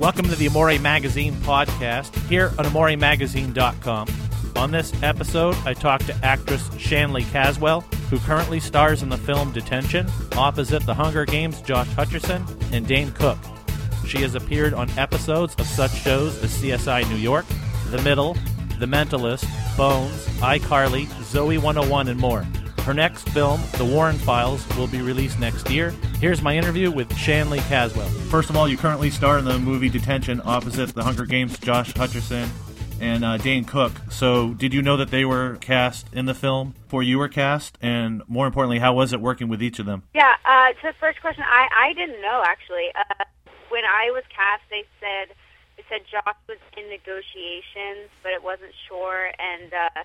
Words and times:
Welcome 0.00 0.28
to 0.28 0.36
the 0.36 0.46
Amore 0.46 0.78
Magazine 0.78 1.34
podcast 1.34 2.14
here 2.28 2.52
on 2.56 2.66
AmoreMagazine.com. 2.66 4.08
On 4.54 4.70
this 4.70 4.92
episode, 5.02 5.56
I 5.64 5.74
talked 5.74 6.06
to 6.06 6.14
actress 6.24 6.70
Shanley 6.78 7.24
Caswell, 7.24 7.80
who 8.08 8.20
currently 8.20 8.60
stars 8.60 9.02
in 9.02 9.08
the 9.08 9.18
film 9.18 9.50
Detention, 9.50 10.06
opposite 10.36 10.86
The 10.86 10.94
Hunger 10.94 11.24
Games' 11.24 11.60
Josh 11.62 11.88
Hutcherson 11.88 12.46
and 12.72 12.86
Dane 12.86 13.10
Cook. 13.10 13.38
She 14.06 14.18
has 14.18 14.36
appeared 14.36 14.72
on 14.72 14.88
episodes 14.90 15.56
of 15.58 15.66
such 15.66 15.92
shows 15.92 16.40
as 16.44 16.52
CSI 16.52 17.10
New 17.10 17.16
York, 17.16 17.46
The 17.86 18.00
Middle, 18.02 18.34
The 18.78 18.86
Mentalist, 18.86 19.48
Bones, 19.76 20.26
iCarly, 20.38 21.06
Zoey 21.24 21.60
101, 21.60 22.06
and 22.06 22.20
more. 22.20 22.46
Her 22.88 22.94
next 22.94 23.28
film, 23.28 23.60
The 23.74 23.84
Warren 23.84 24.16
Files, 24.16 24.66
will 24.78 24.86
be 24.86 25.02
released 25.02 25.38
next 25.38 25.68
year. 25.68 25.90
Here's 26.20 26.40
my 26.40 26.56
interview 26.56 26.90
with 26.90 27.14
Shanley 27.18 27.58
Caswell. 27.58 28.08
First 28.30 28.48
of 28.48 28.56
all, 28.56 28.66
you 28.66 28.78
currently 28.78 29.10
star 29.10 29.36
in 29.36 29.44
the 29.44 29.58
movie 29.58 29.90
Detention 29.90 30.40
opposite 30.42 30.94
The 30.94 31.04
Hunger 31.04 31.26
Games' 31.26 31.58
Josh 31.58 31.92
Hutcherson 31.92 32.48
and 32.98 33.26
uh, 33.26 33.36
Dane 33.36 33.66
Cook. 33.66 33.92
So, 34.10 34.54
did 34.54 34.72
you 34.72 34.80
know 34.80 34.96
that 34.96 35.10
they 35.10 35.26
were 35.26 35.56
cast 35.56 36.06
in 36.14 36.24
the 36.24 36.32
film 36.32 36.72
before 36.84 37.02
you 37.02 37.18
were 37.18 37.28
cast? 37.28 37.76
And 37.82 38.22
more 38.26 38.46
importantly, 38.46 38.78
how 38.78 38.94
was 38.94 39.12
it 39.12 39.20
working 39.20 39.48
with 39.48 39.62
each 39.62 39.78
of 39.78 39.84
them? 39.84 40.04
Yeah, 40.14 40.36
uh, 40.46 40.68
to 40.68 40.82
the 40.84 40.94
first 40.98 41.20
question, 41.20 41.44
I, 41.46 41.68
I 41.78 41.92
didn't 41.92 42.22
know 42.22 42.42
actually. 42.42 42.88
Uh, 42.94 43.24
when 43.68 43.84
I 43.84 44.10
was 44.12 44.24
cast, 44.34 44.62
they 44.70 44.84
said 44.98 45.36
they 45.76 45.84
said 45.90 46.00
Josh 46.10 46.36
was 46.48 46.56
in 46.74 46.88
negotiations, 46.88 48.08
but 48.22 48.32
it 48.32 48.42
wasn't 48.42 48.72
sure, 48.88 49.30
and 49.38 49.74
uh, 49.74 50.04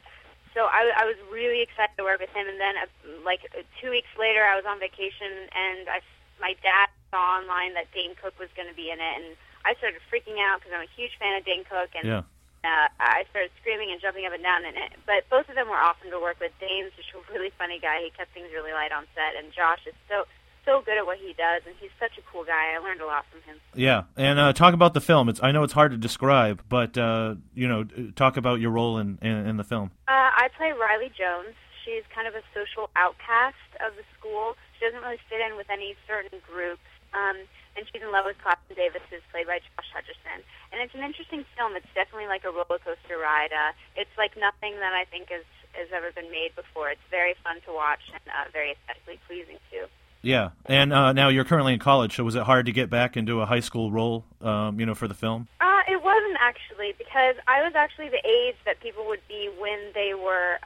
so 0.54 0.70
I, 0.70 0.94
I 0.96 1.06
was 1.06 1.18
really 1.34 1.62
excited 1.62 1.98
to 1.98 2.04
work 2.06 2.22
with 2.22 2.30
him. 2.32 2.48
And 2.48 2.60
then, 2.62 2.76
uh, 2.78 2.88
like 3.26 3.42
two 3.82 3.90
weeks 3.90 4.10
later, 4.18 4.46
I 4.46 4.56
was 4.56 4.66
on 4.66 4.80
vacation, 4.80 5.50
and 5.52 5.90
I, 5.90 6.00
my 6.40 6.54
dad 6.62 6.90
saw 7.12 7.42
online 7.42 7.74
that 7.74 7.90
Dane 7.94 8.14
Cook 8.18 8.38
was 8.40 8.50
going 8.56 8.70
to 8.70 8.78
be 8.78 8.90
in 8.90 8.98
it, 9.02 9.14
and 9.18 9.38
I 9.66 9.74
started 9.78 10.02
freaking 10.12 10.38
out 10.42 10.60
because 10.62 10.74
I'm 10.76 10.86
a 10.86 10.94
huge 10.98 11.16
fan 11.18 11.38
of 11.38 11.46
Dane 11.46 11.66
Cook, 11.66 11.94
and 11.98 12.06
Yeah. 12.06 12.24
uh, 12.64 12.88
I 13.00 13.26
started 13.30 13.52
screaming 13.62 13.92
and 13.92 14.02
jumping 14.02 14.26
up 14.26 14.34
and 14.34 14.44
down 14.44 14.66
in 14.66 14.76
it. 14.76 14.94
But 15.06 15.30
both 15.30 15.48
of 15.50 15.56
them 15.56 15.70
were 15.70 15.80
awesome 15.80 16.12
to 16.12 16.20
work 16.20 16.40
with. 16.40 16.52
Dane's 16.60 16.94
just 16.96 17.10
a 17.14 17.22
really 17.32 17.52
funny 17.58 17.80
guy. 17.80 18.04
He 18.04 18.10
kept 18.12 18.34
things 18.34 18.50
really 18.54 18.74
light 18.74 18.92
on 18.92 19.06
set, 19.16 19.36
and 19.38 19.54
Josh 19.54 19.86
is 19.88 19.96
so 20.10 20.26
so 20.66 20.82
good 20.86 20.98
at 20.98 21.06
what 21.06 21.18
he 21.18 21.34
does, 21.34 21.62
and 21.66 21.76
he's 21.80 21.92
such 22.00 22.18
a 22.18 22.22
cool 22.32 22.44
guy. 22.44 22.74
I 22.76 22.80
learned 22.80 23.02
a 23.02 23.06
lot 23.06 23.26
from 23.32 23.42
him. 23.42 23.60
Yeah, 23.76 24.04
and 24.16 24.40
uh, 24.40 24.54
talk 24.54 24.74
about 24.74 24.94
the 24.94 25.02
film. 25.02 25.30
It's 25.30 25.42
I 25.44 25.52
know 25.52 25.64
it's 25.64 25.74
hard 25.74 25.92
to 25.92 25.98
describe, 25.98 26.64
but 26.70 26.98
uh, 26.98 27.36
you 27.54 27.68
know, 27.68 27.84
talk 28.16 28.38
about 28.38 28.60
your 28.60 28.72
role 28.72 28.98
in 28.98 29.18
in, 29.22 29.48
in 29.48 29.58
the 29.58 29.64
film. 29.64 29.92
Uh, 30.08 30.32
I 30.34 30.50
play 30.58 30.72
Riley 30.72 31.12
Jones. 31.18 31.56
She's 31.86 32.04
kind 32.16 32.28
of 32.28 32.36
a 32.36 32.42
social 32.54 32.90
outcast 32.96 33.60
of 33.86 33.96
the 33.96 34.04
school. 34.18 34.56
She 34.80 34.86
doesn't 34.86 35.02
really 35.02 35.20
fit 35.30 35.42
in 35.42 35.58
with 35.58 35.70
any 35.70 35.96
certain 36.08 36.40
groups. 36.48 36.88
Um, 37.14 37.38
and 37.76 37.86
she's 37.90 38.02
in 38.02 38.12
love 38.12 38.26
with 38.26 38.38
Clapton 38.42 38.78
Davis, 38.78 39.02
who's 39.10 39.26
played 39.34 39.50
by 39.50 39.58
Josh 39.58 39.90
Hutcherson. 39.94 40.46
And 40.72 40.82
it's 40.82 40.94
an 40.94 41.02
interesting 41.02 41.46
film. 41.58 41.76
It's 41.76 41.90
definitely 41.98 42.30
like 42.30 42.46
a 42.46 42.54
roller 42.54 42.78
coaster 42.82 43.18
ride. 43.18 43.50
Uh, 43.50 43.74
it's 43.98 44.14
like 44.18 44.38
nothing 44.38 44.78
that 44.78 44.94
I 44.94 45.06
think 45.10 45.30
has, 45.34 45.46
has 45.74 45.90
ever 45.90 46.14
been 46.14 46.30
made 46.30 46.54
before. 46.54 46.90
It's 46.94 47.08
very 47.10 47.34
fun 47.42 47.62
to 47.66 47.74
watch 47.74 48.02
and 48.14 48.22
uh, 48.30 48.50
very 48.54 48.78
aesthetically 48.78 49.18
pleasing, 49.26 49.58
too. 49.74 49.90
Yeah, 50.24 50.52
and 50.66 50.94
uh, 50.94 51.12
now 51.12 51.28
you're 51.28 51.44
currently 51.44 51.74
in 51.74 51.80
college, 51.80 52.16
so 52.16 52.24
was 52.24 52.36
it 52.36 52.44
hard 52.44 52.66
to 52.68 52.72
get 52.72 52.90
back 52.90 53.18
into 53.18 53.42
a 53.42 53.46
high 53.46 53.60
school 53.60 53.92
role, 53.92 54.24
um, 54.42 54.80
you 54.80 54.86
know, 54.86 54.96
for 54.96 55.10
the 55.10 55.14
film? 55.14 55.50
Uh, 55.60 55.82
it 55.86 56.02
wasn't 56.02 56.38
actually 56.40 56.96
because 56.98 57.36
I 57.46 57.62
was 57.62 57.76
actually 57.76 58.08
the 58.08 58.26
age 58.26 58.56
that 58.66 58.80
people 58.80 59.06
would 59.08 59.20
be 59.28 59.52
when 59.60 59.92
they 59.94 60.14
were 60.14 60.60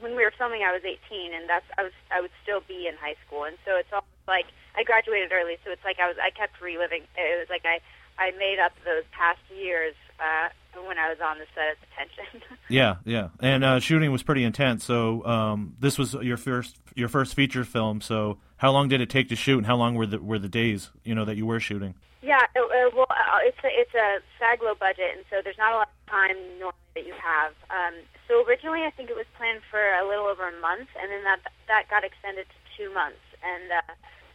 when 0.00 0.16
we 0.16 0.24
were 0.24 0.32
filming. 0.36 0.62
I 0.64 0.72
was 0.72 0.82
18, 0.84 1.32
and 1.32 1.48
that's 1.48 1.64
I 1.78 1.84
was 1.84 1.92
I 2.10 2.20
would 2.20 2.32
still 2.42 2.60
be 2.66 2.88
in 2.88 2.96
high 2.96 3.14
school, 3.24 3.44
and 3.44 3.56
so 3.64 3.76
it's 3.76 3.92
all 3.92 4.04
like 4.26 4.46
I 4.76 4.82
graduated 4.82 5.30
early. 5.30 5.58
So 5.64 5.70
it's 5.70 5.84
like 5.84 6.00
I 6.00 6.08
was 6.08 6.16
I 6.18 6.30
kept 6.30 6.60
reliving. 6.60 7.02
It 7.16 7.38
was 7.38 7.48
like 7.48 7.64
I 7.64 7.78
I 8.18 8.32
made 8.32 8.58
up 8.58 8.72
those 8.84 9.04
past 9.12 9.40
years 9.54 9.94
uh, 10.22 10.48
when 10.86 10.98
I 10.98 11.08
was 11.08 11.18
on 11.24 11.38
the 11.38 11.46
set 11.54 11.72
of 11.72 11.78
Detention. 11.88 12.42
Yeah, 12.68 12.96
yeah, 13.04 13.28
and 13.40 13.64
uh, 13.64 13.80
shooting 13.80 14.10
was 14.12 14.22
pretty 14.22 14.44
intense. 14.44 14.84
So 14.84 15.26
um, 15.26 15.76
this 15.78 15.98
was 15.98 16.14
your 16.14 16.38
first 16.38 16.78
your 16.94 17.08
first 17.08 17.34
feature 17.34 17.64
film. 17.64 18.00
So 18.00 18.38
how 18.56 18.70
long 18.72 18.88
did 18.88 19.02
it 19.02 19.10
take 19.10 19.28
to 19.28 19.36
shoot, 19.36 19.58
and 19.58 19.66
how 19.66 19.76
long 19.76 19.94
were 19.94 20.06
the 20.06 20.18
were 20.18 20.38
the 20.38 20.48
days, 20.48 20.88
you 21.04 21.14
know, 21.14 21.26
that 21.26 21.36
you 21.36 21.44
were 21.44 21.60
shooting? 21.60 21.94
Yeah, 22.22 22.46
it, 22.54 22.62
uh, 22.62 22.96
well, 22.96 23.10
uh, 23.10 23.42
it's 23.42 23.58
a, 23.64 23.68
it's 23.68 23.92
a 23.92 24.22
SAG 24.38 24.62
low 24.62 24.74
budget, 24.74 25.10
and 25.12 25.24
so 25.28 25.42
there's 25.42 25.58
not 25.58 25.72
a 25.72 25.76
lot 25.84 25.90
of 25.90 26.10
time 26.10 26.36
normally 26.58 26.94
that 26.94 27.04
you 27.04 27.14
have. 27.18 27.52
Um, 27.68 27.98
so 28.28 28.46
originally, 28.46 28.84
I 28.86 28.90
think 28.90 29.10
it 29.10 29.16
was 29.16 29.26
planned 29.36 29.60
for 29.70 29.82
a 29.82 30.06
little 30.06 30.26
over 30.26 30.48
a 30.48 30.60
month, 30.60 30.88
and 30.96 31.10
then 31.10 31.24
that 31.24 31.40
that 31.68 31.90
got 31.90 32.04
extended 32.04 32.46
to 32.46 32.58
two 32.78 32.94
months, 32.94 33.20
and 33.42 33.72
uh, 33.72 33.92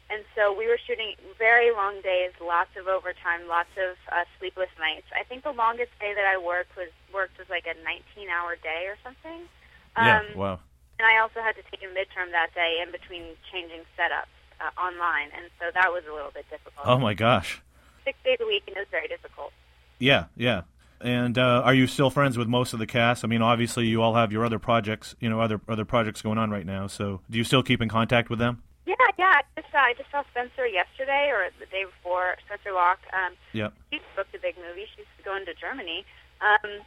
and 0.09 0.23
so 0.35 0.53
we 0.55 0.67
were 0.67 0.79
shooting 0.87 1.15
very 1.37 1.71
long 1.71 2.01
days, 2.01 2.31
lots 2.41 2.69
of 2.79 2.87
overtime, 2.87 3.47
lots 3.47 3.69
of 3.77 3.97
uh, 4.11 4.23
sleepless 4.39 4.69
nights. 4.79 5.07
I 5.17 5.23
think 5.23 5.43
the 5.43 5.51
longest 5.51 5.91
day 5.99 6.13
that 6.15 6.25
I 6.25 6.37
worked 6.37 6.75
was 6.77 6.89
worked 7.13 7.37
was 7.37 7.47
like 7.49 7.65
a 7.67 7.75
19-hour 7.83 8.55
day 8.63 8.87
or 8.87 8.97
something. 9.03 9.47
yeah, 9.97 10.19
Um, 10.19 10.25
wow. 10.37 10.59
And 10.99 11.05
I 11.05 11.19
also 11.19 11.41
had 11.41 11.55
to 11.55 11.63
take 11.69 11.83
a 11.83 11.91
midterm 11.93 12.31
that 12.31 12.55
day 12.55 12.79
in 12.81 12.91
between 12.91 13.23
changing 13.51 13.81
setups 13.99 14.31
uh, 14.59 14.79
online, 14.79 15.29
and 15.35 15.51
so 15.59 15.65
that 15.73 15.91
was 15.91 16.03
a 16.09 16.13
little 16.13 16.31
bit 16.31 16.45
difficult. 16.49 16.85
Oh 16.87 16.97
my 16.97 17.13
gosh. 17.13 17.61
Six 18.03 18.17
days 18.23 18.37
a 18.41 18.47
week, 18.47 18.63
and 18.67 18.75
it 18.77 18.79
was 18.79 18.87
very 18.89 19.07
difficult. 19.07 19.51
Yeah, 19.99 20.25
yeah. 20.35 20.61
And 20.99 21.37
uh, 21.37 21.61
are 21.63 21.73
you 21.75 21.85
still 21.85 22.09
friends 22.09 22.37
with 22.37 22.47
most 22.47 22.73
of 22.73 22.79
the 22.79 22.87
cast? 22.87 23.23
I 23.23 23.27
mean, 23.27 23.41
obviously, 23.43 23.85
you 23.85 24.01
all 24.01 24.15
have 24.15 24.31
your 24.31 24.43
other 24.43 24.57
projects, 24.57 25.15
you 25.19 25.29
know, 25.29 25.39
other 25.39 25.61
other 25.67 25.85
projects 25.85 26.23
going 26.23 26.39
on 26.39 26.49
right 26.49 26.65
now. 26.65 26.87
So, 26.87 27.21
do 27.29 27.37
you 27.37 27.43
still 27.43 27.61
keep 27.61 27.81
in 27.81 27.89
contact 27.89 28.29
with 28.31 28.39
them? 28.39 28.63
Yeah, 28.87 28.95
yeah. 29.19 29.41
I 29.43 29.61
just, 29.61 29.73
uh, 29.75 29.77
I 29.83 29.93
just 29.99 30.09
saw 30.11 30.23
Spencer 30.31 30.65
yesterday 30.65 31.27
or 31.27 31.51
the 31.59 31.65
day 31.67 31.83
before. 31.83 32.37
Spencer 32.47 32.71
Locke. 32.71 33.03
Um, 33.11 33.33
Yeah. 33.51 33.69
she 33.91 33.99
booked 34.15 34.33
a 34.33 34.39
big 34.39 34.55
movie. 34.55 34.87
She's 34.95 35.05
going 35.27 35.43
to 35.45 35.53
Germany. 35.53 36.05
Um, 36.39 36.81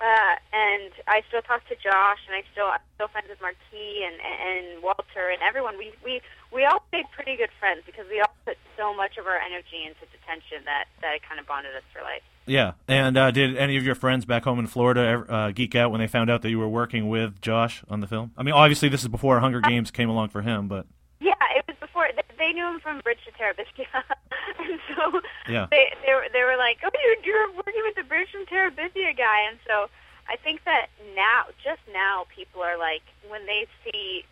uh, 0.00 0.34
and 0.54 0.92
I 1.06 1.22
still 1.28 1.42
talk 1.42 1.66
to 1.68 1.74
Josh, 1.74 2.22
and 2.30 2.34
I 2.36 2.44
still 2.52 2.66
I'm 2.66 2.78
still 2.94 3.08
friends 3.08 3.26
with 3.28 3.40
Marquis 3.42 4.06
and 4.06 4.14
and 4.22 4.80
Walter 4.82 5.28
and 5.28 5.42
everyone. 5.42 5.76
We 5.76 5.92
we 6.04 6.20
we 6.54 6.64
all 6.64 6.80
stayed 6.88 7.04
pretty 7.12 7.34
good 7.36 7.50
friends 7.58 7.82
because 7.84 8.06
we 8.08 8.20
all 8.20 8.32
put 8.46 8.56
so 8.76 8.94
much 8.94 9.18
of 9.18 9.26
our 9.26 9.36
energy 9.36 9.82
into 9.84 10.06
detention 10.14 10.62
that 10.66 10.84
that 11.02 11.14
it 11.16 11.22
kind 11.28 11.40
of 11.40 11.46
bonded 11.48 11.74
us 11.74 11.82
for 11.92 12.00
life. 12.02 12.22
Yeah. 12.46 12.72
And 12.86 13.18
uh, 13.18 13.32
did 13.32 13.56
any 13.58 13.76
of 13.76 13.84
your 13.84 13.96
friends 13.96 14.24
back 14.24 14.44
home 14.44 14.60
in 14.60 14.68
Florida 14.68 15.00
ever, 15.04 15.30
uh, 15.30 15.50
geek 15.50 15.74
out 15.74 15.90
when 15.90 16.00
they 16.00 16.06
found 16.06 16.30
out 16.30 16.40
that 16.42 16.48
you 16.50 16.60
were 16.60 16.68
working 16.68 17.08
with 17.10 17.42
Josh 17.42 17.82
on 17.90 17.98
the 18.00 18.06
film? 18.06 18.30
I 18.38 18.42
mean, 18.44 18.54
obviously, 18.54 18.88
this 18.88 19.02
is 19.02 19.08
before 19.08 19.40
Hunger 19.40 19.60
Games 19.60 19.90
came 19.90 20.08
along 20.08 20.28
for 20.30 20.40
him, 20.42 20.68
but 20.68 20.86
Yeah, 21.20 21.34
it 21.56 21.64
was 21.66 21.76
before 21.80 22.06
they, 22.48 22.52
knew 22.56 22.66
him 22.66 22.80
from 22.80 23.00
Bridge 23.00 23.20
to 23.28 23.32
Terabithia, 23.36 23.86
and 24.58 24.80
so 24.96 25.20
Yeah. 25.48 25.66
they 25.70 25.92
they 26.04 26.12
were 26.14 26.26
they 26.32 26.42
were 26.42 26.56
like, 26.56 26.78
"Oh, 26.82 26.90
you're, 27.04 27.20
you're 27.24 27.52
working 27.52 27.82
with 27.84 27.94
the 27.94 28.04
Bridge 28.04 28.28
from 28.32 28.46
Terabithia 28.46 29.16
guy," 29.16 29.44
and 29.48 29.58
so 29.66 29.88
I 30.28 30.36
think 30.36 30.64
that 30.64 30.88
now, 31.16 31.46
just 31.62 31.80
now, 31.92 32.26
people 32.34 32.62
are 32.62 32.76
like, 32.78 33.02
when 33.28 33.46
they 33.46 33.66
see 33.84 34.24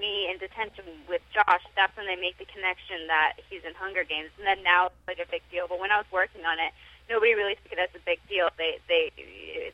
me 0.00 0.28
in 0.30 0.38
detention 0.38 0.84
with 1.08 1.20
Josh, 1.32 1.64
that's 1.76 1.96
when 1.96 2.06
they 2.06 2.16
make 2.16 2.38
the 2.38 2.44
connection 2.46 3.06
that 3.08 3.34
he's 3.48 3.64
in 3.64 3.74
Hunger 3.74 4.04
Games, 4.04 4.30
and 4.38 4.46
then 4.46 4.62
now 4.62 4.86
it's 4.86 4.96
like 5.06 5.18
a 5.20 5.30
big 5.30 5.42
deal. 5.50 5.66
But 5.68 5.80
when 5.80 5.90
I 5.92 5.96
was 5.96 6.06
working 6.12 6.44
on 6.44 6.58
it, 6.58 6.72
nobody 7.08 7.34
really 7.34 7.56
took 7.62 7.72
it 7.72 7.78
as 7.78 7.88
a 7.94 8.02
big 8.04 8.20
deal. 8.28 8.48
They 8.58 8.78
they 8.88 9.12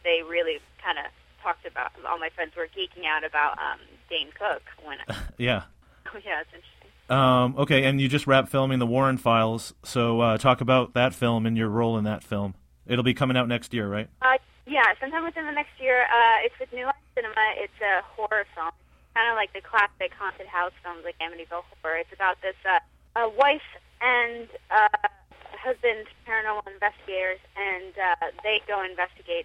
they 0.05 0.23
really 0.23 0.59
kind 0.83 0.99
of 0.99 1.07
talked 1.43 1.67
about. 1.67 1.93
All 2.07 2.19
my 2.19 2.31
friends 2.31 2.55
were 2.57 2.67
geeking 2.71 3.07
out 3.07 3.25
about 3.25 3.59
um, 3.59 3.79
Dane 4.09 4.31
Cook 4.39 4.63
when. 4.85 4.99
yeah. 5.39 5.63
Oh 6.15 6.19
yeah, 6.27 6.41
it's 6.43 6.51
interesting. 6.53 6.82
Um, 7.13 7.57
okay, 7.59 7.85
and 7.85 8.01
you 8.01 8.09
just 8.09 8.27
wrapped 8.27 8.49
filming 8.49 8.79
the 8.79 8.87
Warren 8.87 9.19
Files, 9.19 9.75
so 9.85 10.21
uh, 10.23 10.39
talk 10.39 10.63
about 10.63 10.95
that 10.95 11.13
film 11.13 11.45
and 11.45 11.59
your 11.59 11.69
role 11.69 11.99
in 11.99 12.05
that 12.05 12.25
film. 12.25 12.55
It'll 12.87 13.05
be 13.05 13.13
coming 13.13 13.37
out 13.37 13.49
next 13.49 13.75
year, 13.75 13.87
right? 13.87 14.09
Uh, 14.23 14.39
yeah, 14.67 14.95
sometime 14.99 15.23
within 15.23 15.45
the 15.45 15.53
next 15.53 15.79
year. 15.79 16.05
Uh, 16.05 16.41
it's 16.41 16.59
with 16.59 16.73
New 16.73 16.87
Line 16.87 17.05
Cinema. 17.15 17.53
It's 17.57 17.77
a 17.83 18.01
horror 18.17 18.47
film, 18.55 18.73
kind 19.15 19.29
of 19.29 19.37
like 19.37 19.53
the 19.53 19.61
classic 19.61 20.17
haunted 20.19 20.47
house 20.47 20.73
films 20.83 21.05
like 21.05 21.17
Amityville 21.21 21.69
Horror. 21.83 21.99
It's 21.99 22.13
about 22.15 22.41
this 22.41 22.57
uh, 22.65 22.81
a 23.21 23.29
wife 23.29 23.61
and 24.01 24.49
uh, 24.71 25.09
husband, 25.53 26.07
paranormal 26.27 26.65
investigators, 26.65 27.39
and 27.61 27.93
uh, 27.93 28.27
they 28.43 28.63
go 28.67 28.83
investigate 28.83 29.45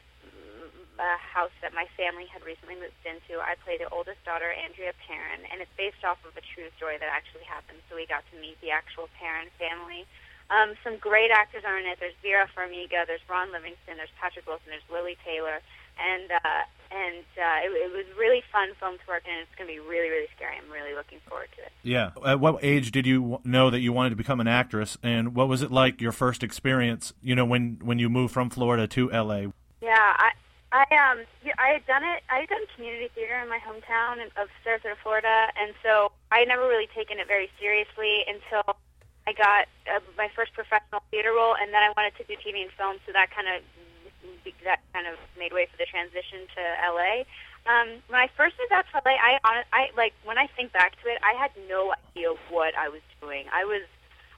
a 1.00 1.18
house 1.22 1.54
that 1.62 1.74
my 1.74 1.86
family 1.96 2.26
had 2.30 2.44
recently 2.46 2.76
moved 2.76 2.98
into. 3.06 3.40
I 3.42 3.56
play 3.62 3.78
the 3.78 3.90
oldest 3.90 4.22
daughter, 4.26 4.50
Andrea 4.50 4.94
Perron, 5.06 5.46
and 5.50 5.62
it's 5.62 5.74
based 5.78 6.02
off 6.04 6.18
of 6.26 6.34
a 6.36 6.44
true 6.44 6.70
story 6.78 6.98
that 6.98 7.10
actually 7.10 7.46
happened. 7.46 7.80
So 7.90 7.96
we 7.96 8.06
got 8.06 8.26
to 8.34 8.36
meet 8.42 8.58
the 8.62 8.74
actual 8.74 9.10
Perron 9.18 9.50
family. 9.58 10.06
Um, 10.50 10.80
some 10.84 10.98
great 10.98 11.32
actors 11.32 11.64
are 11.68 11.78
in 11.78 11.86
it. 11.86 12.00
There's 12.00 12.16
Vera 12.24 12.48
Farmiga, 12.56 13.06
there's 13.06 13.24
Ron 13.28 13.52
Livingston, 13.52 13.98
there's 14.00 14.14
Patrick 14.20 14.48
Wilson, 14.48 14.72
there's 14.72 14.88
Lili 14.90 15.18
Taylor, 15.26 15.60
and 16.00 16.32
uh, 16.32 16.64
and 16.90 17.26
uh, 17.36 17.68
it, 17.68 17.72
it 17.72 17.92
was 17.92 18.06
really 18.18 18.42
fun 18.52 18.70
film 18.80 18.96
to 18.96 19.04
work 19.08 19.24
in. 19.28 19.34
It's 19.44 19.54
going 19.58 19.68
to 19.68 19.74
be 19.74 19.80
really 19.80 20.10
really 20.10 20.28
scary. 20.36 20.56
I'm 20.56 20.72
really 20.72 20.96
looking 20.96 21.20
forward 21.28 21.50
to 21.58 21.64
it. 21.64 21.72
Yeah. 21.84 22.12
At 22.26 22.40
what 22.40 22.64
age 22.64 22.92
did 22.92 23.06
you 23.06 23.40
know 23.44 23.70
that 23.70 23.80
you 23.80 23.92
wanted 23.92 24.12
to 24.12 24.16
become 24.16 24.40
an 24.40 24.48
actress, 24.48 24.98
and 25.04 25.36
what 25.36 25.50
was 25.50 25.62
it 25.62 25.72
like 25.72 26.00
your 26.00 26.14
first 26.14 26.44
experience? 26.44 27.14
You 27.22 27.36
know, 27.36 27.46
when 27.46 27.80
when 27.84 28.00
you 28.00 28.10
moved 28.10 28.34
from 28.34 28.50
Florida 28.50 28.88
to 28.88 29.12
L.A. 29.12 29.52
Yeah, 29.82 29.94
I 30.18 30.32
I 30.72 30.84
um 31.00 31.24
yeah, 31.44 31.56
I 31.58 31.80
had 31.80 31.86
done 31.88 32.04
it. 32.04 32.24
I 32.30 32.44
had 32.44 32.50
done 32.50 32.64
community 32.75 33.08
theater 33.16 33.40
in 33.40 33.48
my 33.48 33.60
hometown 33.60 34.19
of 34.36 34.52
Sarasota, 34.66 35.00
Florida, 35.02 35.48
and 35.56 35.74
so 35.84 36.12
I 36.31 36.40
had 36.44 36.48
never 36.48 36.68
really 36.68 36.88
taken 36.92 37.19
it 37.19 37.28
very 37.28 37.50
seriously 37.60 38.28
until 38.28 38.75
I 39.28 39.31
got 39.31 39.68
uh, 39.88 40.04
my 40.18 40.28
first 40.36 40.54
professional 40.54 41.04
theater 41.12 41.31
role, 41.31 41.56
and 41.56 41.72
then 41.72 41.84
I 41.84 41.92
wanted 41.96 42.16
to 42.19 42.24
do 42.28 42.36
TV 42.40 42.64
and 42.64 42.72
film, 42.75 43.00
so 43.06 43.12
that 43.16 43.31
kind 43.31 43.48
of 43.48 43.64
that 44.64 44.80
kind 44.92 45.08
of 45.08 45.16
made 45.40 45.52
way 45.52 45.68
for 45.72 45.78
the 45.80 45.88
transition 45.88 46.48
to 46.56 46.62
LA. 46.84 47.24
Um, 47.68 48.04
when 48.08 48.20
I 48.20 48.28
first 48.36 48.56
moved 48.60 48.72
out 48.72 48.88
to 48.92 49.00
LA, 49.04 49.16
I, 49.20 49.63
I 49.72 49.81
like 49.96 50.12
when 50.24 50.38
I 50.38 50.48
think 50.56 50.72
back 50.75 51.00
to 51.04 51.08
it, 51.08 51.20
I 51.24 51.31
had 51.40 51.52
no 51.68 51.96
idea 51.96 52.36
what 52.52 52.75
I 52.75 52.90
was 52.92 53.04
doing. 53.24 53.48
I 53.56 53.63
was 53.63 53.88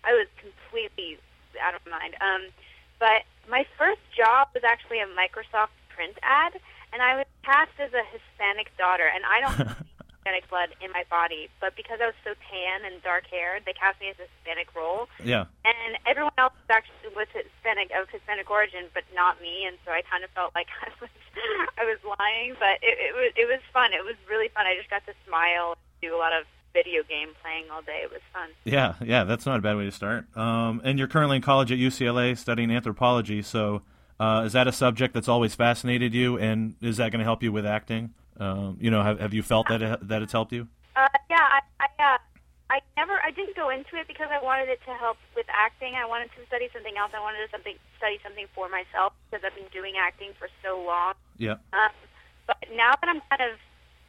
I 0.05 0.13
was 0.13 0.29
completely 0.37 1.17
out 1.57 1.73
of 1.73 1.81
mind. 1.89 2.13
Um, 2.21 2.53
but 2.99 3.25
my 3.49 3.65
first 3.77 4.01
job 4.13 4.49
was 4.53 4.61
actually 4.63 4.99
a 4.99 5.09
Microsoft 5.09 5.73
print 5.99 6.15
ad, 6.23 6.55
and 6.95 7.03
I 7.03 7.19
was 7.19 7.27
cast 7.43 7.75
as 7.75 7.91
a 7.91 8.07
Hispanic 8.07 8.71
daughter, 8.79 9.03
and 9.03 9.27
I 9.27 9.43
don't 9.43 9.67
have 9.67 9.83
Hispanic 10.15 10.47
blood 10.47 10.71
in 10.79 10.95
my 10.95 11.03
body, 11.11 11.51
but 11.59 11.75
because 11.75 11.99
I 11.99 12.07
was 12.07 12.15
so 12.23 12.31
tan 12.47 12.87
and 12.87 13.03
dark 13.03 13.27
haired, 13.27 13.67
they 13.67 13.75
cast 13.75 13.99
me 13.99 14.07
as 14.07 14.15
a 14.15 14.31
Hispanic 14.31 14.71
role. 14.71 15.11
Yeah. 15.19 15.51
And 15.67 15.99
everyone 16.07 16.31
else 16.39 16.55
was 16.55 16.71
actually 16.71 17.11
was 17.11 17.27
Hispanic 17.35 17.91
of 17.91 18.07
Hispanic 18.07 18.47
origin, 18.47 18.87
but 18.95 19.03
not 19.11 19.43
me, 19.43 19.67
and 19.67 19.75
so 19.83 19.91
I 19.91 20.07
kind 20.07 20.23
of 20.23 20.31
felt 20.31 20.55
like 20.55 20.71
I 20.87 20.87
was 21.03 21.11
I 21.75 21.83
was 21.83 21.99
lying, 22.15 22.55
but 22.55 22.79
it, 22.79 22.95
it 22.95 23.11
was 23.11 23.35
it 23.35 23.47
was 23.51 23.59
fun. 23.75 23.91
It 23.91 24.07
was 24.07 24.15
really 24.31 24.47
fun. 24.55 24.63
I 24.63 24.79
just 24.79 24.87
got 24.87 25.03
to 25.11 25.13
smile 25.27 25.75
and 25.75 25.83
do 25.99 26.15
a 26.15 26.19
lot 26.19 26.31
of 26.31 26.47
video 26.71 27.03
game 27.03 27.35
playing 27.43 27.67
all 27.67 27.83
day. 27.83 28.07
It 28.07 28.11
was 28.11 28.23
fun. 28.31 28.55
Yeah, 28.63 28.95
yeah, 29.03 29.27
that's 29.27 29.43
not 29.43 29.59
a 29.59 29.61
bad 29.61 29.75
way 29.75 29.83
to 29.83 29.91
start. 29.91 30.31
Um, 30.37 30.79
and 30.87 30.95
you're 30.95 31.11
currently 31.11 31.37
in 31.37 31.43
college 31.43 31.75
at 31.75 31.77
UCLA 31.77 32.37
studying 32.37 32.71
anthropology. 32.71 33.41
So, 33.41 33.81
uh, 34.19 34.43
is 34.45 34.53
that 34.53 34.67
a 34.67 34.71
subject 34.71 35.13
that's 35.13 35.27
always 35.27 35.55
fascinated 35.55 36.13
you, 36.13 36.37
and 36.37 36.75
is 36.81 36.97
that 36.97 37.11
going 37.11 37.19
to 37.19 37.25
help 37.25 37.41
you 37.41 37.51
with 37.51 37.65
acting? 37.65 38.13
Um, 38.39 38.77
you 38.79 38.91
know, 38.91 39.03
have, 39.03 39.19
have 39.19 39.33
you 39.33 39.43
felt 39.43 39.67
that 39.69 39.81
it, 39.81 40.07
that 40.07 40.21
it's 40.21 40.31
helped 40.31 40.51
you? 40.51 40.67
Uh, 40.95 41.07
yeah, 41.29 41.37
I, 41.37 41.59
I, 41.79 42.13
uh, 42.13 42.17
I 42.69 42.81
never, 42.97 43.19
I 43.23 43.31
didn't 43.31 43.55
go 43.55 43.69
into 43.69 43.95
it 43.97 44.07
because 44.07 44.27
I 44.31 44.43
wanted 44.43 44.69
it 44.69 44.79
to 44.85 44.93
help 44.93 45.17
with 45.35 45.45
acting. 45.49 45.95
I 45.95 46.05
wanted 46.05 46.29
to 46.37 46.45
study 46.47 46.69
something 46.73 46.95
else. 46.97 47.11
I 47.15 47.19
wanted 47.19 47.45
to 47.45 47.51
something 47.51 47.75
study 47.97 48.19
something 48.23 48.47
for 48.53 48.69
myself 48.69 49.13
because 49.29 49.43
I've 49.45 49.55
been 49.55 49.71
doing 49.71 49.95
acting 49.97 50.31
for 50.37 50.47
so 50.63 50.83
long. 50.83 51.13
Yeah. 51.37 51.57
Um, 51.73 51.91
but 52.47 52.57
now 52.75 52.95
that 52.99 53.07
I'm 53.07 53.21
kind 53.29 53.51
of 53.51 53.59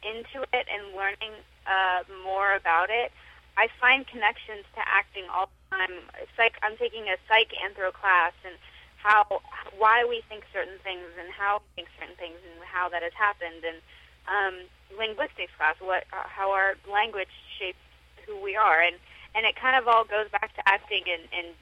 into 0.03 0.43
it 0.53 0.65
and 0.67 0.95
learning 0.95 1.31
uh, 1.67 2.03
more 2.23 2.55
about 2.55 2.89
it, 2.89 3.11
I 3.57 3.67
find 3.79 4.07
connections 4.07 4.63
to 4.75 4.81
acting 4.83 5.23
all 5.31 5.47
the 5.47 5.77
time. 5.77 5.95
It's 6.21 6.37
like 6.37 6.55
I'm 6.63 6.77
taking 6.77 7.07
a 7.07 7.17
psych 7.27 7.51
anthro 7.59 7.91
class 7.93 8.33
and 8.45 8.55
how 9.01 9.41
why 9.77 10.05
we 10.05 10.21
think 10.29 10.45
certain 10.53 10.77
things 10.83 11.05
and 11.17 11.33
how 11.33 11.61
we 11.61 11.83
think 11.83 11.89
certain 11.99 12.15
things 12.15 12.37
and 12.45 12.61
how 12.63 12.89
that 12.89 13.01
has 13.01 13.13
happened 13.17 13.65
and 13.65 13.81
um, 14.29 14.55
linguistics 14.93 15.51
class, 15.57 15.75
what 15.81 16.05
uh, 16.13 16.27
how 16.29 16.51
our 16.51 16.77
language 16.85 17.33
shapes 17.57 17.81
who 18.25 18.37
we 18.41 18.55
are 18.55 18.81
and 18.81 18.95
and 19.33 19.45
it 19.45 19.55
kind 19.55 19.79
of 19.79 19.87
all 19.87 20.03
goes 20.03 20.29
back 20.29 20.53
to 20.55 20.61
acting 20.67 21.03
and, 21.07 21.23
and 21.31 21.55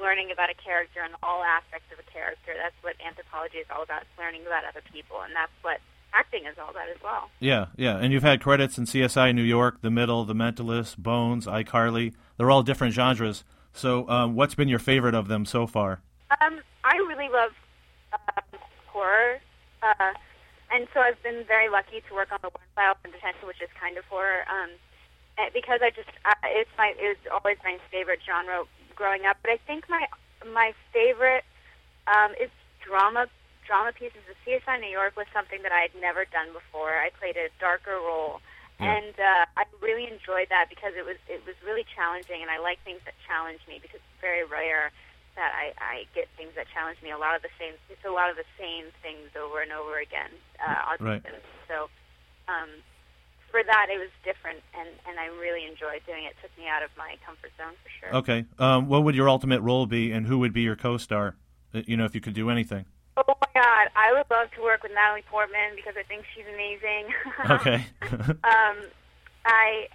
learning 0.00 0.30
about 0.32 0.48
a 0.48 0.54
character 0.54 1.00
and 1.04 1.14
all 1.22 1.44
aspects 1.44 1.92
of 1.92 1.98
a 2.00 2.10
character. 2.10 2.56
That's 2.56 2.74
what 2.80 2.96
anthropology 3.04 3.58
is 3.58 3.66
all 3.68 3.82
about, 3.82 4.02
learning 4.18 4.42
about 4.46 4.64
other 4.64 4.80
people, 4.90 5.20
and 5.20 5.36
that's 5.36 5.52
what 5.62 5.80
acting 6.12 6.46
is 6.46 6.56
all 6.58 6.70
about 6.70 6.88
as 6.88 6.96
well. 7.04 7.30
Yeah, 7.38 7.66
yeah. 7.76 7.96
And 7.98 8.12
you've 8.12 8.22
had 8.22 8.40
credits 8.40 8.78
in 8.78 8.86
CSI 8.86 9.34
New 9.34 9.42
York, 9.42 9.82
The 9.82 9.90
Middle, 9.90 10.24
The 10.24 10.34
Mentalist, 10.34 10.96
Bones, 10.96 11.46
iCarly. 11.46 12.14
They're 12.36 12.50
all 12.50 12.62
different 12.62 12.94
genres. 12.94 13.44
So, 13.72 14.08
um, 14.08 14.34
what's 14.34 14.54
been 14.54 14.68
your 14.68 14.80
favorite 14.80 15.14
of 15.14 15.28
them 15.28 15.44
so 15.44 15.66
far? 15.66 16.00
Um, 16.40 16.60
love 17.30 17.52
uh, 18.12 18.40
horror, 18.86 19.40
uh, 19.82 20.12
and 20.70 20.86
so 20.94 21.00
I've 21.00 21.22
been 21.22 21.44
very 21.46 21.68
lucky 21.68 22.02
to 22.08 22.14
work 22.14 22.30
on 22.32 22.38
the 22.42 22.50
Warren 22.50 22.70
Files 22.74 22.98
and 23.04 23.12
Detention, 23.12 23.46
which 23.46 23.62
is 23.62 23.68
kind 23.80 23.96
of 23.98 24.04
horror. 24.06 24.44
Um, 24.50 24.70
because 25.54 25.80
I 25.82 25.90
just 25.90 26.10
uh, 26.24 26.34
it's 26.44 26.70
my 26.76 26.92
it 27.00 27.16
was 27.16 27.22
always 27.32 27.56
my 27.64 27.78
favorite 27.90 28.20
genre 28.20 28.64
growing 28.94 29.24
up. 29.24 29.38
But 29.40 29.52
I 29.52 29.58
think 29.66 29.88
my 29.88 30.04
my 30.44 30.74
favorite 30.92 31.44
um, 32.06 32.32
is 32.36 32.50
drama 32.84 33.26
drama 33.66 33.92
pieces. 33.92 34.20
The 34.28 34.36
CSI 34.44 34.80
New 34.80 34.92
York 34.92 35.16
was 35.16 35.26
something 35.32 35.62
that 35.62 35.72
I 35.72 35.80
had 35.88 35.94
never 35.98 36.24
done 36.26 36.52
before. 36.52 36.92
I 36.92 37.10
played 37.18 37.36
a 37.36 37.48
darker 37.58 37.96
role, 37.96 38.40
yeah. 38.78 38.98
and 38.98 39.14
uh, 39.16 39.44
I 39.56 39.64
really 39.80 40.04
enjoyed 40.04 40.50
that 40.50 40.68
because 40.68 40.92
it 40.96 41.06
was 41.06 41.16
it 41.28 41.40
was 41.46 41.56
really 41.64 41.86
challenging, 41.96 42.42
and 42.42 42.50
I 42.50 42.58
like 42.58 42.82
things 42.84 43.00
that 43.06 43.14
challenge 43.26 43.60
me 43.68 43.78
because 43.80 44.02
it's 44.04 44.20
very 44.20 44.44
rare 44.44 44.92
that 45.40 45.56
I, 45.56 45.72
I 45.80 45.94
get 46.14 46.28
things 46.36 46.52
that 46.54 46.68
challenge 46.68 47.00
me. 47.00 47.10
A 47.10 47.16
lot 47.16 47.34
of 47.34 47.40
the 47.40 47.48
same, 47.56 47.72
it's 47.88 48.04
a 48.04 48.12
lot 48.12 48.28
of 48.28 48.36
the 48.36 48.44
same 48.60 48.92
things 49.00 49.32
over 49.32 49.64
and 49.64 49.72
over 49.72 49.96
again. 49.96 50.28
Uh, 50.60 51.00
right. 51.00 51.24
So, 51.64 51.88
um, 52.44 52.68
for 53.48 53.64
that, 53.64 53.88
it 53.88 53.98
was 53.98 54.12
different, 54.22 54.60
and 54.76 54.88
and 55.08 55.18
I 55.18 55.26
really 55.40 55.64
enjoyed 55.64 56.04
doing 56.06 56.28
it. 56.28 56.36
it 56.36 56.44
took 56.44 56.52
me 56.60 56.68
out 56.68 56.84
of 56.84 56.90
my 57.00 57.16
comfort 57.24 57.50
zone 57.56 57.74
for 57.82 57.90
sure. 57.98 58.12
Okay. 58.20 58.44
Um, 58.60 58.86
what 58.86 59.02
would 59.02 59.16
your 59.16 59.28
ultimate 59.28 59.60
role 59.62 59.86
be, 59.86 60.12
and 60.12 60.26
who 60.26 60.38
would 60.38 60.52
be 60.52 60.60
your 60.60 60.76
co-star? 60.76 61.34
Uh, 61.74 61.80
you 61.86 61.96
know, 61.96 62.04
if 62.04 62.14
you 62.14 62.20
could 62.20 62.34
do 62.34 62.50
anything. 62.50 62.84
Oh 63.16 63.24
my 63.26 63.50
God, 63.54 63.88
I 63.96 64.12
would 64.12 64.28
love 64.30 64.52
to 64.54 64.62
work 64.62 64.84
with 64.84 64.92
Natalie 64.94 65.24
Portman 65.28 65.74
because 65.74 65.94
I 65.98 66.04
think 66.04 66.24
she's 66.36 66.46
amazing. 66.46 67.10
okay. 67.50 67.86
um, 68.44 68.76
I, 69.44 69.88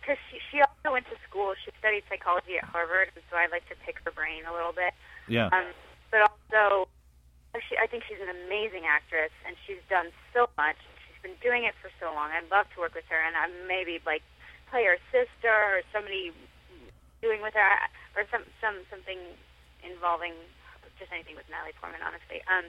because 0.00 0.16
she 0.32 0.40
she 0.50 0.58
also 0.64 0.96
went 0.96 1.06
to 1.12 1.16
school. 1.28 1.52
She 1.60 1.70
studied 1.78 2.02
psychology 2.08 2.56
at 2.56 2.64
Harvard, 2.64 3.12
and 3.14 3.22
so 3.28 3.36
I 3.36 3.46
like 3.52 3.68
to 3.68 3.76
pick 3.84 4.00
her 4.04 4.10
brain 4.10 4.48
a 4.48 4.52
little 4.52 4.72
bit. 4.72 4.96
Yeah. 5.28 5.52
Um, 5.52 5.70
but 6.10 6.26
also, 6.26 6.88
she, 7.68 7.76
I 7.76 7.86
think 7.86 8.08
she's 8.08 8.18
an 8.18 8.32
amazing 8.32 8.88
actress, 8.88 9.30
and 9.46 9.54
she's 9.68 9.80
done 9.92 10.10
so 10.32 10.48
much. 10.56 10.80
She's 11.06 11.20
been 11.22 11.38
doing 11.44 11.68
it 11.68 11.76
for 11.78 11.92
so 12.00 12.10
long. 12.10 12.32
I'd 12.32 12.48
love 12.50 12.66
to 12.74 12.80
work 12.80 12.96
with 12.96 13.06
her, 13.12 13.20
and 13.20 13.36
I 13.36 13.46
maybe 13.68 14.00
like 14.02 14.24
play 14.72 14.88
her 14.88 14.98
sister 15.12 15.52
or 15.52 15.84
somebody 15.92 16.32
doing 17.20 17.44
with 17.44 17.54
her, 17.54 17.70
or 18.16 18.24
some 18.32 18.48
some 18.58 18.82
something 18.88 19.20
involving 19.84 20.34
just 21.00 21.12
anything 21.12 21.36
with 21.36 21.48
Natalie 21.48 21.76
Portman, 21.80 22.04
honestly. 22.04 22.44
Um, 22.44 22.68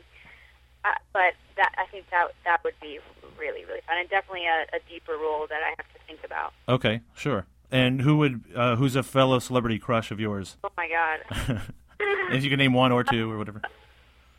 uh, 0.85 0.89
but 1.13 1.33
that 1.57 1.71
I 1.77 1.85
think 1.87 2.09
that 2.11 2.29
that 2.45 2.63
would 2.63 2.75
be 2.81 2.99
really 3.37 3.65
really 3.65 3.81
fun 3.87 3.97
and 3.97 4.09
definitely 4.09 4.45
a, 4.45 4.65
a 4.75 4.79
deeper 4.89 5.13
role 5.13 5.47
that 5.47 5.61
I 5.63 5.69
have 5.69 5.87
to 5.93 5.99
think 6.07 6.19
about. 6.23 6.53
Okay, 6.67 7.01
sure. 7.15 7.45
And 7.71 8.01
who 8.01 8.17
would 8.17 8.43
uh, 8.55 8.75
who's 8.75 8.95
a 8.95 9.03
fellow 9.03 9.39
celebrity 9.39 9.79
crush 9.79 10.11
of 10.11 10.19
yours? 10.19 10.57
Oh 10.63 10.71
my 10.77 10.89
god! 10.89 11.61
if 12.31 12.43
you 12.43 12.49
can 12.49 12.59
name 12.59 12.73
one 12.73 12.91
or 12.91 13.03
two 13.03 13.31
or 13.31 13.37
whatever. 13.37 13.61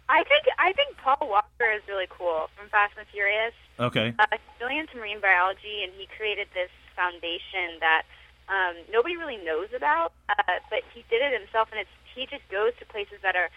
I 0.09 0.25
think 0.25 0.45
I 0.59 0.73
think 0.73 0.97
Paul 0.99 1.29
Walker 1.29 1.71
is 1.75 1.81
really 1.89 2.07
cool 2.11 2.51
from 2.57 2.69
Fast 2.69 2.93
and 2.99 3.07
Furious. 3.09 3.55
Okay. 3.81 4.15
Uh, 4.19 4.27
he's 4.31 4.61
really 4.61 4.79
into 4.79 4.97
marine 4.97 5.21
biology, 5.21 5.83
and 5.83 5.93
he 5.97 6.07
created 6.17 6.49
this 6.53 6.69
foundation 6.95 7.81
that 7.81 8.03
um, 8.49 8.77
nobody 8.93 9.17
really 9.17 9.39
knows 9.39 9.69
about, 9.75 10.13
uh, 10.29 10.61
but 10.69 10.81
he 10.93 11.05
did 11.09 11.23
it 11.23 11.33
himself, 11.33 11.69
and 11.73 11.81
it's 11.81 11.91
he 12.15 12.27
just 12.27 12.47
goes 12.51 12.73
to 12.79 12.85
places 12.85 13.19
that 13.23 13.37
are 13.37 13.49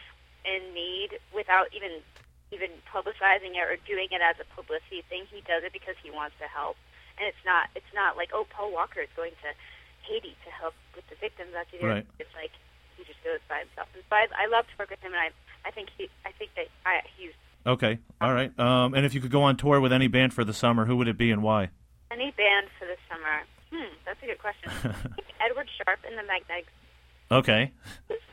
in 0.46 0.74
need 0.74 1.20
without 1.36 1.68
even 1.76 2.00
even 2.56 2.72
publicizing 2.88 3.60
it 3.60 3.66
or 3.68 3.76
doing 3.84 4.08
it 4.16 4.24
as 4.24 4.40
a 4.40 4.48
publicity 4.56 5.04
thing. 5.12 5.28
He 5.28 5.44
does 5.44 5.68
it 5.68 5.76
because 5.76 6.00
he 6.00 6.10
wants 6.10 6.40
to 6.40 6.48
help, 6.48 6.80
and 7.20 7.28
it's 7.28 7.44
not 7.44 7.68
it's 7.76 7.92
not 7.92 8.16
like 8.16 8.32
oh 8.32 8.48
Paul 8.48 8.72
Walker 8.72 9.04
is 9.04 9.12
going 9.20 9.36
to 9.44 9.52
Haiti 10.08 10.40
to 10.48 10.50
help 10.50 10.74
with 10.96 11.04
the 11.12 11.20
victims. 11.20 11.52
That's 11.52 11.70
right. 11.84 12.08
It's 12.18 12.32
like 12.32 12.56
he 12.96 13.04
just 13.04 13.20
goes 13.24 13.44
by 13.52 13.68
himself. 13.68 13.92
And 13.92 14.04
so 14.08 14.16
I, 14.16 14.32
I 14.32 14.48
love 14.48 14.66
to 14.72 14.76
work 14.80 14.90
with 14.90 15.04
him, 15.04 15.12
and 15.12 15.20
I 15.20 15.30
I 15.68 15.72
think 15.76 15.90
he 15.98 16.08
I 16.24 16.32
think 16.32 16.56
that 16.56 16.72
I, 16.88 17.04
he's 17.20 17.36
okay. 17.68 18.00
All 18.24 18.34
right. 18.34 18.56
Um, 18.58 18.96
and 18.96 19.06
if 19.06 19.14
you 19.14 19.20
could 19.20 19.32
go 19.32 19.44
on 19.44 19.58
tour 19.58 19.84
with 19.84 19.92
any 19.92 20.08
band 20.08 20.34
for 20.34 20.44
the 20.48 20.54
summer, 20.54 20.86
who 20.86 20.96
would 20.98 21.08
it 21.08 21.18
be 21.18 21.32
and 21.32 21.44
why? 21.44 21.70
Any 22.12 22.32
band 22.32 22.72
for 22.80 22.86
the 22.88 22.96
summer? 23.12 23.44
Hmm, 23.74 23.92
that's 24.06 24.22
a 24.24 24.26
good 24.26 24.40
question. 24.40 24.72
Edward 25.44 25.68
Sharpe 25.76 26.00
and 26.08 26.18
the 26.18 26.24
Magnetics. 26.24 26.72
Okay. 27.32 27.72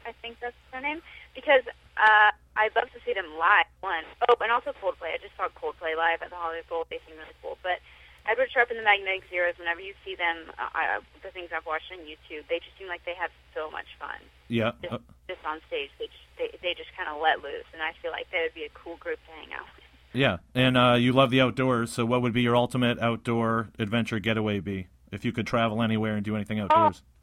I 0.07 0.12
think 0.21 0.37
that's 0.41 0.55
their 0.71 0.83
name 0.83 1.00
because 1.35 1.62
uh, 1.97 2.31
I'd 2.56 2.75
love 2.76 2.90
to 2.92 3.00
see 3.04 3.12
them 3.12 3.26
live. 3.38 3.66
One. 3.80 4.04
Oh, 4.28 4.37
and 4.40 4.52
also 4.52 4.73
Coldplay. 4.76 5.16
I 5.16 5.18
just 5.18 5.37
saw 5.37 5.49
Coldplay 5.56 5.97
live 5.97 6.23
at 6.23 6.30
the 6.30 6.37
Hollywood 6.37 6.68
Bowl. 6.68 6.85
They 6.90 7.00
seem 7.09 7.16
really 7.16 7.37
cool. 7.40 7.56
But 7.62 7.80
Edward 8.26 8.50
Sharpe 8.52 8.71
and 8.71 8.78
the 8.78 8.85
Magnetic 8.85 9.25
Zeros. 9.30 9.59
Whenever 9.59 9.80
you 9.80 9.94
see 10.04 10.14
them, 10.14 10.52
uh, 10.59 10.71
I, 10.75 11.00
the 11.23 11.30
things 11.30 11.50
I've 11.54 11.66
watched 11.66 11.90
on 11.90 12.04
YouTube, 12.04 12.47
they 12.49 12.59
just 12.59 12.76
seem 12.78 12.87
like 12.87 13.04
they 13.04 13.14
have 13.14 13.30
so 13.54 13.71
much 13.71 13.87
fun. 13.99 14.21
Yeah. 14.49 14.73
Just, 14.82 14.92
uh, 14.92 14.99
just 15.28 15.44
on 15.44 15.61
stage, 15.66 15.90
they 15.99 16.06
just, 16.06 16.26
they 16.38 16.49
they 16.62 16.75
just 16.75 16.90
kind 16.97 17.09
of 17.09 17.21
let 17.21 17.42
loose, 17.42 17.66
and 17.73 17.82
I 17.82 17.92
feel 18.00 18.11
like 18.11 18.30
they 18.30 18.42
would 18.42 18.54
be 18.54 18.64
a 18.64 18.73
cool 18.75 18.97
group 18.97 19.18
to 19.26 19.32
hang 19.32 19.52
out 19.52 19.66
with. 19.75 19.85
Yeah, 20.12 20.38
and 20.54 20.76
uh, 20.76 20.94
you 20.99 21.12
love 21.12 21.30
the 21.30 21.40
outdoors. 21.40 21.90
So, 21.90 22.04
what 22.04 22.23
would 22.23 22.32
be 22.32 22.42
your 22.42 22.54
ultimate 22.54 22.99
outdoor 22.99 23.71
adventure 23.78 24.18
getaway 24.18 24.61
be 24.61 24.88
if 25.11 25.25
you 25.25 25.32
could 25.32 25.47
travel 25.47 25.82
anywhere 25.82 26.16
and 26.16 26.25
do 26.25 26.37
anything 26.37 26.61
outdoors? 26.61 27.02
Oh. 27.02 27.22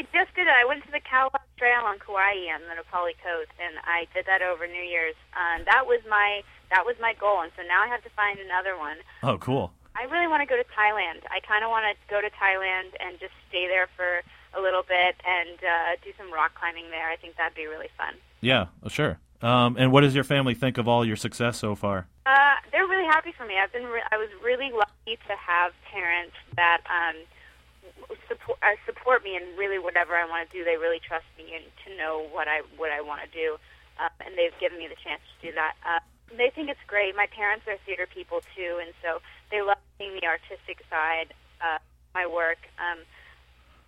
I 0.00 0.02
did 0.02 0.08
it. 0.08 0.16
I 0.16 0.24
just 0.24 0.34
did 0.34 0.46
it. 0.46 0.54
I 0.56 0.64
went 0.64 0.84
to 0.84 0.90
the 0.90 1.00
Kalalau 1.00 1.44
Trail 1.58 1.84
on 1.84 1.98
Kauai 1.98 2.48
on 2.56 2.62
the 2.68 2.74
Na 2.74 2.82
Pali 2.90 3.12
coast, 3.22 3.52
and 3.60 3.76
I 3.84 4.06
did 4.14 4.24
that 4.26 4.40
over 4.40 4.66
New 4.66 4.82
Year's. 4.82 5.14
Um, 5.36 5.64
that 5.66 5.86
was 5.86 6.00
my 6.08 6.42
that 6.70 6.86
was 6.86 6.96
my 7.00 7.14
goal, 7.14 7.42
and 7.42 7.52
so 7.56 7.62
now 7.68 7.82
I 7.82 7.88
have 7.88 8.02
to 8.04 8.10
find 8.16 8.38
another 8.38 8.78
one. 8.78 8.96
Oh, 9.22 9.36
cool. 9.38 9.72
I 9.96 10.04
really 10.04 10.28
want 10.28 10.40
to 10.40 10.46
go 10.46 10.56
to 10.56 10.64
Thailand. 10.72 11.26
I 11.28 11.40
kind 11.40 11.64
of 11.64 11.70
want 11.70 11.84
to 11.84 11.94
go 12.08 12.20
to 12.20 12.30
Thailand 12.30 12.94
and 13.00 13.18
just 13.20 13.34
stay 13.48 13.66
there 13.66 13.88
for 13.96 14.22
a 14.56 14.62
little 14.62 14.82
bit 14.86 15.18
and 15.26 15.58
uh, 15.60 15.98
do 16.02 16.12
some 16.16 16.32
rock 16.32 16.54
climbing 16.54 16.88
there. 16.90 17.10
I 17.10 17.16
think 17.16 17.36
that'd 17.36 17.56
be 17.56 17.66
really 17.66 17.90
fun. 17.98 18.14
Yeah, 18.40 18.66
sure. 18.88 19.18
Um, 19.42 19.76
and 19.78 19.90
what 19.90 20.02
does 20.02 20.14
your 20.14 20.24
family 20.24 20.54
think 20.54 20.78
of 20.78 20.86
all 20.86 21.04
your 21.04 21.16
success 21.16 21.58
so 21.58 21.74
far? 21.74 22.06
Uh, 22.24 22.54
they're 22.72 22.86
really 22.86 23.06
happy 23.06 23.32
for 23.36 23.44
me. 23.44 23.58
I've 23.58 23.72
been 23.72 23.86
re- 23.86 24.06
I 24.12 24.16
was 24.16 24.28
really 24.44 24.70
lucky 24.70 25.18
to 25.26 25.34
have 25.36 25.72
parents 25.90 26.36
that 26.56 26.80
um, 26.88 27.16
uh, 28.62 28.76
support 28.86 29.24
me 29.24 29.36
in 29.36 29.42
really 29.56 29.78
whatever 29.78 30.16
I 30.16 30.26
want 30.26 30.48
to 30.48 30.50
do. 30.50 30.64
They 30.64 30.76
really 30.76 31.00
trust 31.00 31.26
me 31.38 31.54
and 31.54 31.64
to 31.86 31.96
know 31.96 32.26
what 32.32 32.48
I 32.48 32.62
what 32.76 32.90
I 32.90 33.00
want 33.00 33.22
to 33.22 33.30
do, 33.30 33.56
uh, 33.98 34.10
and 34.24 34.36
they've 34.36 34.56
given 34.60 34.78
me 34.78 34.88
the 34.88 34.98
chance 34.98 35.22
to 35.22 35.36
do 35.48 35.54
that. 35.54 35.74
Uh, 35.84 36.00
they 36.30 36.50
think 36.54 36.70
it's 36.70 36.82
great. 36.86 37.16
My 37.16 37.26
parents 37.26 37.66
are 37.66 37.76
theater 37.86 38.06
people 38.06 38.40
too, 38.54 38.78
and 38.78 38.94
so 39.02 39.18
they 39.50 39.62
love 39.62 39.82
seeing 39.98 40.14
the 40.14 40.26
artistic 40.26 40.82
side 40.88 41.34
of 41.60 41.82
my 42.14 42.26
work. 42.26 42.58
Um, 42.78 43.02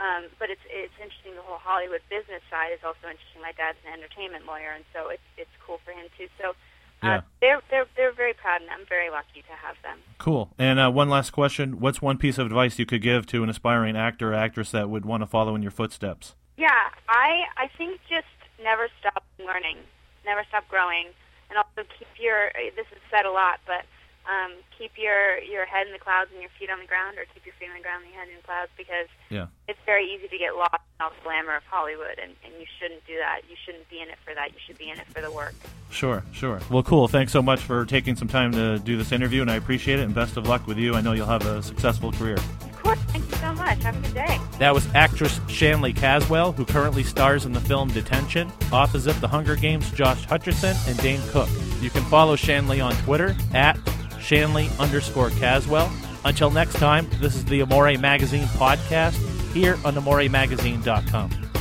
um, 0.02 0.22
but 0.38 0.50
it's 0.50 0.64
it's 0.66 0.94
interesting. 0.98 1.38
The 1.38 1.46
whole 1.46 1.62
Hollywood 1.62 2.02
business 2.10 2.42
side 2.50 2.74
is 2.74 2.82
also 2.82 3.06
interesting. 3.06 3.38
My 3.38 3.54
dad's 3.54 3.78
an 3.86 3.94
entertainment 3.94 4.46
lawyer, 4.46 4.74
and 4.74 4.82
so 4.90 5.08
it's 5.14 5.26
it's 5.38 5.54
cool 5.62 5.78
for 5.86 5.94
him 5.94 6.10
too. 6.18 6.26
So 6.42 6.58
uh, 7.02 7.06
Yeah. 7.06 7.20
they're 7.40 7.60
they're 7.70 7.86
they're 7.96 8.12
very 8.12 8.34
proud, 8.34 8.62
and 8.62 8.70
I'm 8.70 8.86
very 8.88 9.10
lucky 9.10 9.42
to 9.42 9.52
have 9.66 9.76
them. 9.82 9.98
Cool. 10.18 10.52
And 10.58 10.78
uh, 10.78 10.90
one 10.90 11.08
last 11.08 11.30
question: 11.30 11.80
What's 11.80 12.00
one 12.02 12.18
piece 12.18 12.38
of 12.38 12.46
advice 12.46 12.78
you 12.78 12.86
could 12.86 13.02
give 13.02 13.26
to 13.26 13.42
an 13.42 13.48
aspiring 13.50 13.96
actor 13.96 14.32
or 14.32 14.34
actress 14.34 14.70
that 14.72 14.88
would 14.90 15.04
want 15.04 15.22
to 15.22 15.26
follow 15.26 15.54
in 15.54 15.62
your 15.62 15.70
footsteps? 15.72 16.34
Yeah, 16.56 16.68
I 17.08 17.44
I 17.56 17.68
think 17.78 18.00
just 18.08 18.26
never 18.62 18.88
stop 19.00 19.24
learning, 19.38 19.78
never 20.24 20.44
stop 20.48 20.68
growing, 20.68 21.06
and 21.50 21.58
also 21.58 21.88
keep 21.98 22.08
your. 22.20 22.50
This 22.76 22.86
is 22.92 22.98
said 23.10 23.26
a 23.26 23.30
lot, 23.32 23.60
but 23.66 23.84
um, 24.28 24.52
keep 24.78 24.92
your 24.96 25.38
your 25.38 25.66
head 25.66 25.86
in 25.86 25.92
the 25.92 25.98
clouds 25.98 26.30
and 26.32 26.40
your 26.40 26.50
feet 26.58 26.70
on 26.70 26.78
the 26.80 26.86
ground, 26.86 27.18
or 27.18 27.24
keep 27.34 27.44
your 27.44 27.54
feet 27.58 27.68
on 27.70 27.76
the 27.76 27.82
ground 27.82 28.04
and 28.04 28.12
your 28.12 28.20
head 28.20 28.28
in 28.30 28.36
the 28.36 28.42
clouds, 28.46 28.70
because 28.76 29.08
Yeah. 29.30 29.46
it's 29.68 29.80
very 29.86 30.04
easy 30.06 30.28
to 30.28 30.38
get 30.38 30.54
lost 30.56 30.74
in 30.78 31.04
all 31.04 31.10
the 31.10 31.22
glamour 31.24 31.56
of 31.56 31.64
Hollywood, 31.64 32.18
and, 32.22 32.32
and 32.44 32.52
you 32.60 32.66
shouldn't 32.78 33.04
do 33.06 33.16
that. 33.18 33.42
You 33.50 33.56
shouldn't 33.64 33.88
be 33.90 34.00
in 34.00 34.08
it 34.08 34.18
for 34.24 34.34
that. 34.34 34.50
You 34.52 34.58
should 34.66 34.78
be 34.78 34.90
in 34.90 34.98
it 34.98 35.06
for 35.08 35.20
the 35.20 35.30
work. 35.30 35.54
Sure, 35.90 36.22
sure. 36.32 36.60
Well, 36.70 36.82
cool. 36.82 37.08
Thanks 37.08 37.32
so 37.32 37.42
much 37.42 37.60
for 37.60 37.84
taking 37.84 38.16
some 38.16 38.28
time 38.28 38.52
to 38.52 38.78
do 38.78 38.96
this 38.96 39.12
interview, 39.12 39.42
and 39.42 39.50
I 39.50 39.56
appreciate 39.56 39.98
it. 39.98 40.02
And 40.04 40.14
best 40.14 40.36
of 40.36 40.46
luck 40.46 40.66
with 40.66 40.78
you. 40.78 40.94
I 40.94 41.00
know 41.00 41.12
you'll 41.12 41.26
have 41.26 41.44
a 41.44 41.62
successful 41.62 42.12
career. 42.12 42.36
Of 42.36 42.82
course. 42.82 42.98
Thank 43.08 43.28
you 43.30 43.36
so 43.36 43.52
much. 43.54 43.82
Have 43.82 43.96
a 43.96 44.00
good 44.00 44.14
day. 44.14 44.40
That 44.58 44.72
was 44.74 44.86
actress 44.94 45.38
Shanley 45.48 45.92
Caswell, 45.92 46.52
who 46.52 46.64
currently 46.64 47.02
stars 47.02 47.44
in 47.44 47.52
the 47.52 47.60
film 47.60 47.88
Detention, 47.90 48.50
opposite 48.72 49.20
The 49.20 49.28
Hunger 49.28 49.54
Games' 49.56 49.90
Josh 49.92 50.26
Hutcherson 50.26 50.74
and 50.88 50.96
Dane 50.98 51.20
Cook. 51.28 51.48
You 51.80 51.90
can 51.90 52.02
follow 52.04 52.36
Shanley 52.36 52.80
on 52.80 52.94
Twitter 53.04 53.36
at 53.54 53.76
Shanley 54.22 54.70
underscore 54.78 55.30
Caswell. 55.30 55.90
Until 56.24 56.50
next 56.50 56.74
time, 56.74 57.08
this 57.20 57.34
is 57.34 57.44
the 57.44 57.62
Amore 57.62 57.98
Magazine 57.98 58.44
podcast 58.44 59.16
here 59.52 59.78
on 59.84 59.94
AmoreMagazine.com. 59.94 61.51